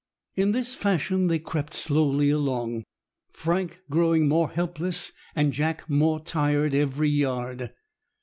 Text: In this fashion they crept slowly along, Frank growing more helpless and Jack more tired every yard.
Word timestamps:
In 0.33 0.51
this 0.51 0.73
fashion 0.73 1.27
they 1.27 1.37
crept 1.37 1.75
slowly 1.75 2.31
along, 2.31 2.85
Frank 3.33 3.81
growing 3.87 4.27
more 4.27 4.49
helpless 4.49 5.11
and 5.35 5.53
Jack 5.53 5.87
more 5.91 6.19
tired 6.19 6.73
every 6.73 7.09
yard. 7.09 7.71